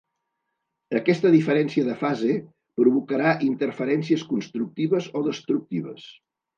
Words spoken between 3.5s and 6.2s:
interferències constructives o destructives.